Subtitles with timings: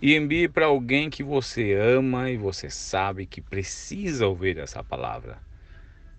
[0.00, 5.38] e envie para alguém que você ama e você sabe que precisa ouvir essa palavra.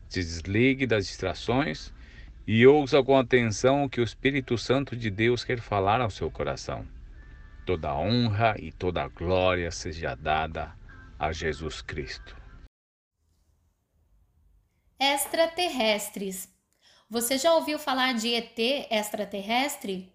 [0.10, 1.94] Se desligue das distrações
[2.46, 6.30] e ouça com atenção o que o Espírito Santo de Deus quer falar ao seu
[6.30, 6.86] coração.
[7.66, 10.74] Toda honra e toda glória seja dada
[11.18, 12.36] a Jesus Cristo.
[15.00, 16.50] Extraterrestres.
[17.10, 18.60] Você já ouviu falar de ET
[18.92, 20.12] extraterrestre?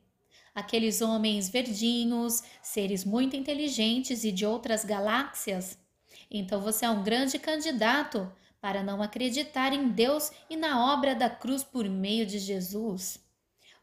[0.55, 5.79] Aqueles homens verdinhos, seres muito inteligentes e de outras galáxias?
[6.31, 11.29] Então você é um grande candidato para não acreditar em Deus e na obra da
[11.29, 13.19] cruz por meio de Jesus.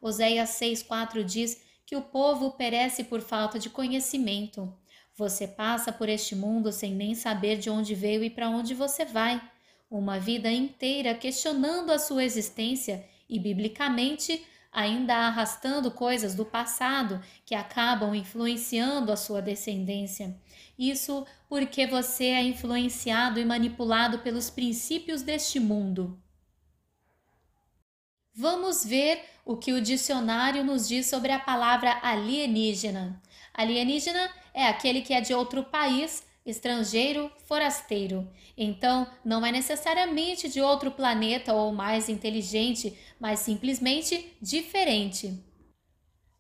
[0.02, 4.74] Oséias 6,4 diz que o povo perece por falta de conhecimento.
[5.16, 9.06] Você passa por este mundo sem nem saber de onde veio e para onde você
[9.06, 9.42] vai.
[9.90, 17.54] Uma vida inteira questionando a sua existência e, biblicamente, ainda arrastando coisas do passado que
[17.54, 20.40] acabam influenciando a sua descendência.
[20.80, 26.18] Isso porque você é influenciado e manipulado pelos princípios deste mundo.
[28.34, 33.22] Vamos ver o que o dicionário nos diz sobre a palavra alienígena.
[33.54, 38.28] Alienígena é aquele que é de outro país estrangeiro, forasteiro.
[38.58, 45.40] Então, não é necessariamente de outro planeta ou mais inteligente, mas simplesmente diferente.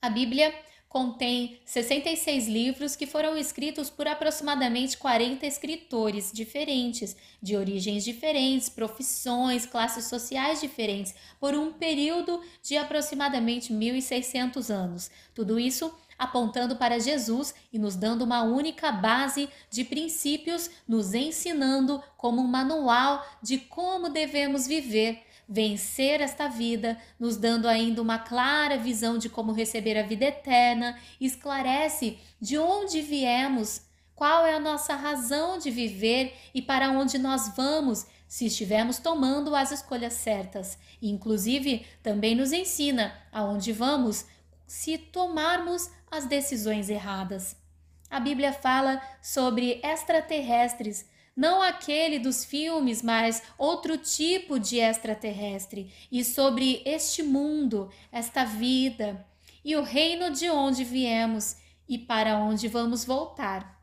[0.01, 0.53] A Bíblia
[0.91, 9.65] contém 66 livros que foram escritos por aproximadamente 40 escritores diferentes, de origens diferentes, profissões,
[9.65, 15.09] classes sociais diferentes, por um período de aproximadamente 1600 anos.
[15.33, 21.99] Tudo isso apontando para Jesus e nos dando uma única base de princípios, nos ensinando
[22.15, 28.77] como um manual de como devemos viver, vencer esta vida, nos dando ainda uma clara
[28.77, 33.81] visão de como receber a vida eterna, esclarece de onde viemos,
[34.13, 39.55] qual é a nossa razão de viver e para onde nós vamos se estivermos tomando
[39.55, 40.77] as escolhas certas.
[41.01, 44.27] inclusive, também nos ensina aonde vamos
[44.71, 47.57] se tomarmos as decisões erradas.
[48.09, 51.05] A Bíblia fala sobre extraterrestres,
[51.35, 59.27] não aquele dos filmes, mas outro tipo de extraterrestre, e sobre este mundo, esta vida,
[59.63, 63.77] e o reino de onde viemos e para onde vamos voltar.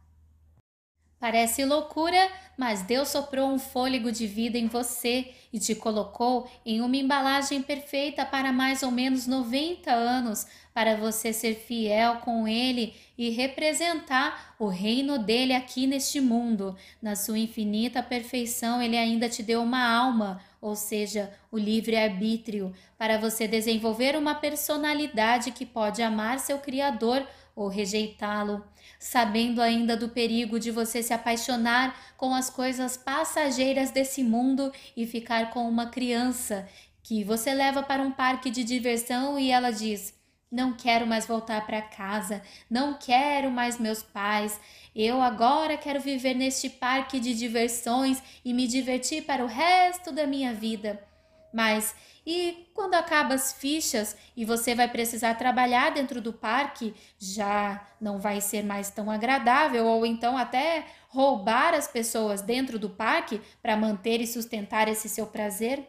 [1.20, 6.80] Parece loucura, mas Deus soprou um fôlego de vida em você e te colocou em
[6.80, 12.94] uma embalagem perfeita para mais ou menos 90 anos, para você ser fiel com Ele
[13.16, 16.76] e representar o reino dele aqui neste mundo.
[17.00, 23.18] Na sua infinita perfeição, Ele ainda te deu uma alma, ou seja, o livre-arbítrio, para
[23.18, 27.24] você desenvolver uma personalidade que pode amar seu Criador
[27.58, 28.64] ou rejeitá-lo,
[29.00, 35.04] sabendo ainda do perigo de você se apaixonar com as coisas passageiras desse mundo e
[35.04, 36.68] ficar com uma criança
[37.02, 40.14] que você leva para um parque de diversão e ela diz:
[40.48, 44.60] não quero mais voltar para casa, não quero mais meus pais.
[44.94, 50.28] Eu agora quero viver neste parque de diversões e me divertir para o resto da
[50.28, 51.07] minha vida.
[51.52, 51.94] Mas
[52.26, 58.18] e quando acaba as fichas e você vai precisar trabalhar dentro do parque, já não
[58.18, 63.76] vai ser mais tão agradável, ou então até roubar as pessoas dentro do parque para
[63.76, 65.88] manter e sustentar esse seu prazer?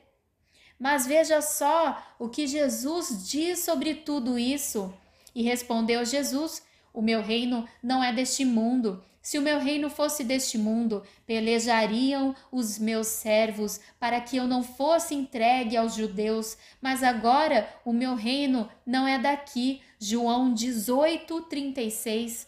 [0.80, 4.94] Mas veja só o que Jesus diz sobre tudo isso.
[5.36, 6.64] E respondeu Jesus:
[6.94, 9.04] O meu reino não é deste mundo.
[9.22, 14.64] Se o meu reino fosse deste mundo, pelejariam os meus servos para que eu não
[14.64, 19.82] fosse entregue aos judeus, mas agora o meu reino não é daqui.
[20.00, 22.48] João 18, 36.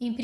[0.00, 0.16] Em 1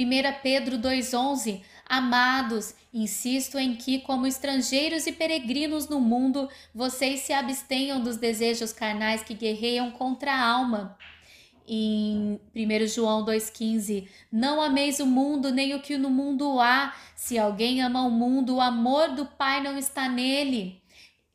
[0.43, 8.03] Pedro 2,11, amados, insisto em que, como estrangeiros e peregrinos no mundo, vocês se abstenham
[8.03, 10.99] dos desejos carnais que guerreiam contra a alma
[11.73, 16.93] em 1 João 2,15: Não ameis o mundo, nem o que no mundo há.
[17.15, 20.83] Se alguém ama o mundo, o amor do Pai não está nele.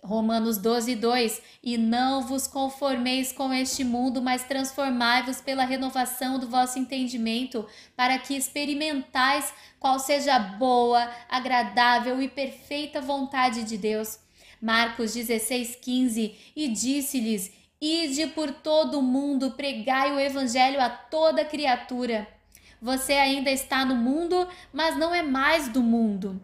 [0.03, 6.49] Romanos 12, 2: E não vos conformeis com este mundo, mas transformai-vos pela renovação do
[6.49, 7.65] vosso entendimento,
[7.95, 14.19] para que experimentais qual seja a boa, agradável e perfeita vontade de Deus.
[14.61, 21.45] Marcos 16, 15: E disse-lhes: Ide por todo o mundo, pregai o evangelho a toda
[21.45, 22.27] criatura.
[22.81, 26.41] Você ainda está no mundo, mas não é mais do mundo.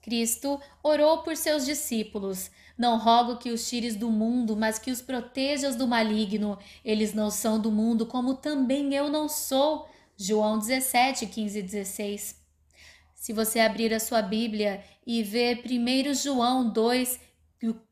[0.00, 2.50] Cristo orou por seus discípulos.
[2.76, 6.58] Não rogo que os tires do mundo, mas que os protejas do maligno.
[6.84, 9.88] Eles não são do mundo, como também eu não sou.
[10.16, 12.42] João 17, 15 e 16.
[13.14, 17.20] Se você abrir a sua Bíblia e ver 1 João 2,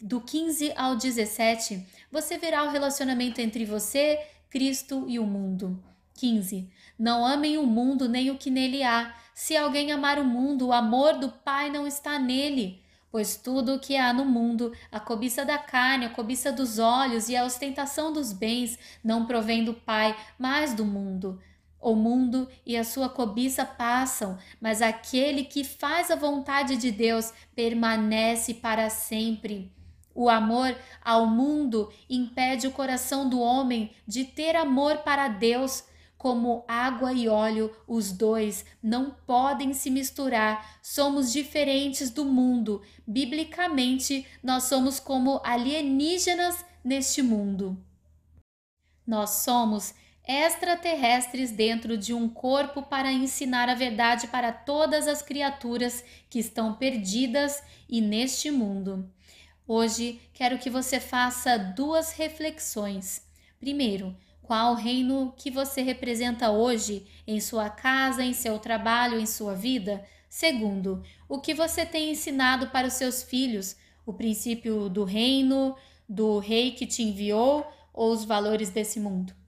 [0.00, 4.18] do 15 ao 17, você verá o relacionamento entre você,
[4.48, 5.82] Cristo e o mundo.
[6.14, 6.68] 15.
[6.98, 9.14] Não amem o mundo nem o que nele há.
[9.34, 12.82] Se alguém amar o mundo, o amor do Pai não está nele.
[13.10, 17.28] Pois tudo o que há no mundo, a cobiça da carne, a cobiça dos olhos
[17.28, 21.40] e a ostentação dos bens, não provém do Pai, mas do mundo.
[21.80, 27.32] O mundo e a sua cobiça passam, mas aquele que faz a vontade de Deus
[27.54, 29.72] permanece para sempre.
[30.14, 35.84] O amor ao mundo impede o coração do homem de ter amor para Deus,
[36.20, 40.78] como água e óleo, os dois não podem se misturar.
[40.82, 42.82] Somos diferentes do mundo.
[43.06, 47.82] Biblicamente, nós somos como alienígenas neste mundo.
[49.06, 49.94] Nós somos
[50.30, 56.74] extraterrestres dentro de um corpo para ensinar a verdade para todas as criaturas que estão
[56.74, 59.10] perdidas e neste mundo.
[59.66, 63.26] Hoje quero que você faça duas reflexões.
[63.58, 69.56] Primeiro, qual reino que você representa hoje em sua casa, em seu trabalho, em sua
[69.56, 70.04] vida?
[70.28, 73.74] Segundo, o que você tem ensinado para os seus filhos?
[74.06, 75.74] O princípio do reino,
[76.08, 79.39] do rei que te enviou ou os valores desse mundo?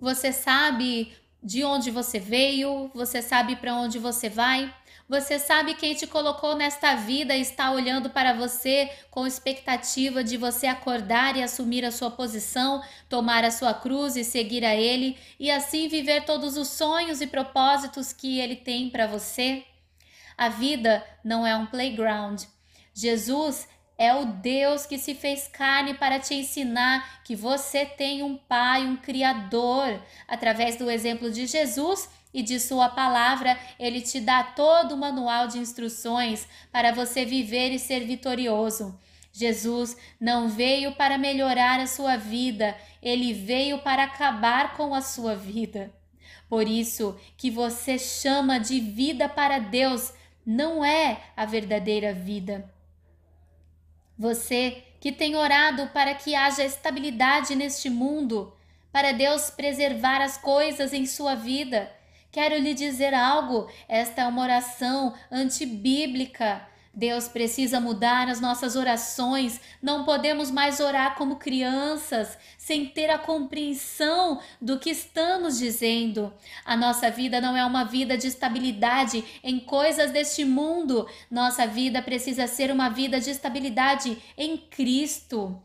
[0.00, 1.12] Você sabe
[1.42, 4.74] de onde você veio, você sabe para onde você vai?
[5.06, 10.36] Você sabe quem te colocou nesta vida e está olhando para você com expectativa de
[10.36, 15.18] você acordar e assumir a sua posição, tomar a sua cruz e seguir a Ele
[15.38, 19.64] e assim viver todos os sonhos e propósitos que Ele tem para você?
[20.38, 22.42] A vida não é um playground.
[22.94, 23.68] Jesus
[24.00, 28.86] é o Deus que se fez carne para te ensinar que você tem um Pai,
[28.86, 30.02] um Criador.
[30.26, 35.48] Através do exemplo de Jesus, e de Sua palavra, Ele te dá todo o manual
[35.48, 38.98] de instruções para você viver e ser vitorioso.
[39.32, 45.36] Jesus não veio para melhorar a sua vida, ele veio para acabar com a sua
[45.36, 45.92] vida.
[46.48, 50.12] Por isso que você chama de vida para Deus,
[50.44, 52.68] não é a verdadeira vida.
[54.20, 58.54] Você que tem orado para que haja estabilidade neste mundo,
[58.92, 61.90] para Deus preservar as coisas em sua vida,
[62.32, 66.62] Quero lhe dizer algo, esta é uma oração antibíblica.
[67.00, 69.58] Deus precisa mudar as nossas orações.
[69.80, 76.30] Não podemos mais orar como crianças, sem ter a compreensão do que estamos dizendo.
[76.62, 81.08] A nossa vida não é uma vida de estabilidade em coisas deste mundo.
[81.30, 85.58] Nossa vida precisa ser uma vida de estabilidade em Cristo.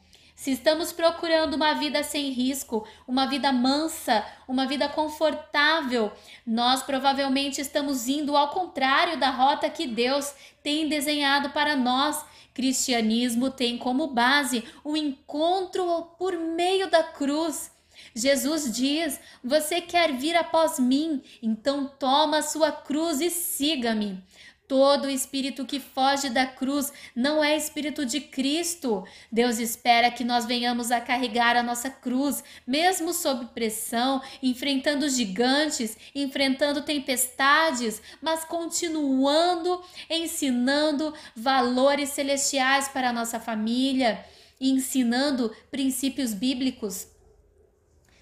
[0.45, 6.11] Se estamos procurando uma vida sem risco, uma vida mansa, uma vida confortável,
[6.45, 12.23] nós provavelmente estamos indo ao contrário da rota que Deus tem desenhado para nós.
[12.53, 17.71] Cristianismo tem como base o encontro por meio da cruz.
[18.13, 21.23] Jesus diz: Você quer vir após mim?
[21.41, 24.23] Então toma a sua cruz e siga-me.
[24.67, 29.03] Todo espírito que foge da cruz não é espírito de Cristo.
[29.31, 35.95] Deus espera que nós venhamos a carregar a nossa cruz, mesmo sob pressão, enfrentando gigantes,
[36.15, 44.25] enfrentando tempestades, mas continuando ensinando valores celestiais para a nossa família,
[44.59, 47.07] ensinando princípios bíblicos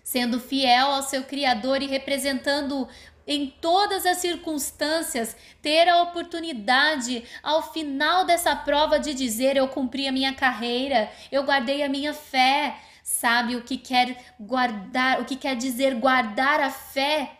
[0.04, 2.88] sendo fiel ao seu Criador e representando
[3.28, 10.08] em todas as circunstâncias, ter a oportunidade ao final dessa prova de dizer: Eu cumpri
[10.08, 12.78] a minha carreira, eu guardei a minha fé.
[13.04, 17.32] Sabe o que quer guardar, o que quer dizer guardar a fé?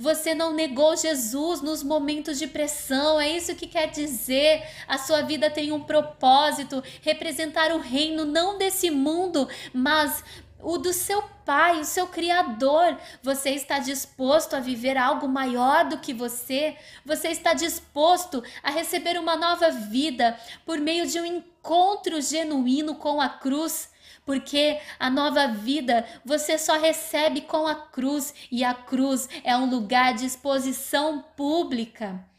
[0.00, 4.66] Você não negou Jesus nos momentos de pressão, é isso que quer dizer.
[4.88, 10.24] A sua vida tem um propósito, representar o reino não desse mundo, mas
[10.62, 12.96] o do seu Pai, o seu Criador.
[13.22, 16.76] Você está disposto a viver algo maior do que você?
[17.04, 23.20] Você está disposto a receber uma nova vida por meio de um encontro genuíno com
[23.20, 23.90] a cruz?
[24.24, 29.68] Porque a nova vida você só recebe com a cruz e a cruz é um
[29.68, 32.29] lugar de exposição pública.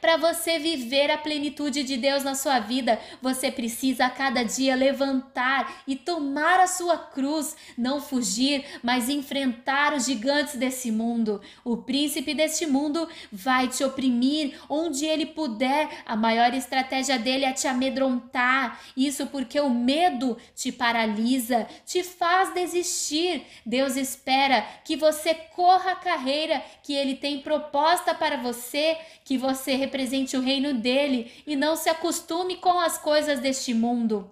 [0.00, 4.74] Para você viver a plenitude de Deus na sua vida, você precisa a cada dia
[4.74, 11.40] levantar e tomar a sua cruz, não fugir, mas enfrentar os gigantes desse mundo.
[11.64, 15.88] O príncipe deste mundo vai te oprimir onde ele puder.
[16.06, 18.80] A maior estratégia dele é te amedrontar.
[18.96, 23.42] Isso porque o medo te paralisa, te faz desistir.
[23.64, 29.38] Deus espera que você corra a carreira que ele tem proposta para você, que
[29.74, 34.30] você represente o reino dele e não se acostume com as coisas deste mundo.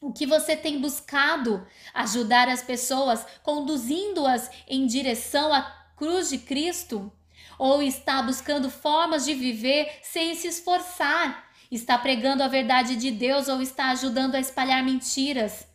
[0.00, 1.66] O que você tem buscado?
[1.92, 5.62] Ajudar as pessoas, conduzindo-as em direção à
[5.96, 7.10] cruz de Cristo?
[7.58, 11.50] Ou está buscando formas de viver sem se esforçar?
[11.70, 15.66] Está pregando a verdade de Deus ou está ajudando a espalhar mentiras?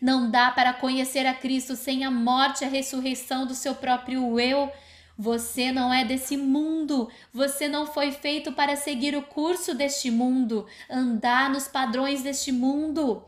[0.00, 4.38] Não dá para conhecer a Cristo sem a morte e a ressurreição do seu próprio
[4.38, 4.70] eu.
[5.18, 7.10] Você não é desse mundo.
[7.34, 13.24] Você não foi feito para seguir o curso deste mundo, andar nos padrões deste mundo.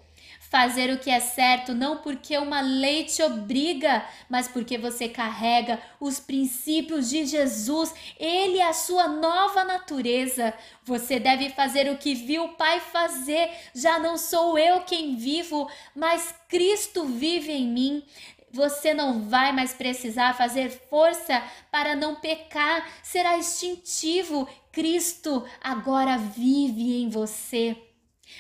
[0.49, 5.81] Fazer o que é certo não porque uma lei te obriga, mas porque você carrega
[6.01, 7.93] os princípios de Jesus.
[8.19, 10.55] Ele é a sua nova natureza.
[10.85, 13.49] Você deve fazer o que viu o Pai fazer.
[13.75, 18.05] Já não sou eu quem vivo, mas Cristo vive em mim.
[18.52, 24.49] Você não vai mais precisar fazer força para não pecar, será instintivo.
[24.73, 27.76] Cristo agora vive em você.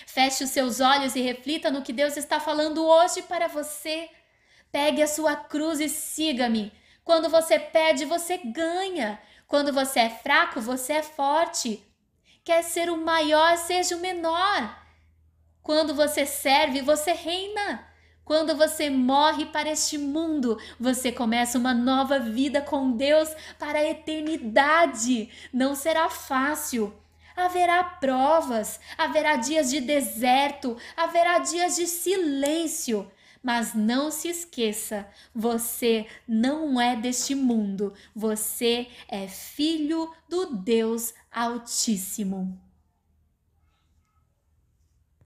[0.06, 4.08] Feche os seus olhos e reflita no que Deus está falando hoje para você.
[4.72, 6.72] Pegue a sua cruz e siga-me.
[7.04, 9.20] Quando você pede, você ganha.
[9.46, 11.84] Quando você é fraco, você é forte.
[12.44, 14.76] Quer ser o maior, seja o menor.
[15.62, 17.89] Quando você serve, você reina.
[18.30, 23.90] Quando você morre para este mundo, você começa uma nova vida com Deus para a
[23.90, 25.28] eternidade.
[25.52, 26.94] Não será fácil.
[27.34, 33.10] Haverá provas, haverá dias de deserto, haverá dias de silêncio.
[33.42, 42.69] Mas não se esqueça, você não é deste mundo, você é filho do Deus Altíssimo.